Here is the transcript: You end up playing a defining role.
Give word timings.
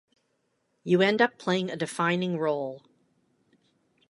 You 0.83 1.03
end 1.03 1.21
up 1.21 1.37
playing 1.37 1.69
a 1.69 1.75
defining 1.75 2.39
role. 2.39 2.81